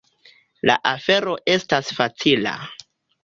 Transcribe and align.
La 0.69 0.77
afero 0.91 1.35
estas 1.57 1.91
facila. 1.99 2.55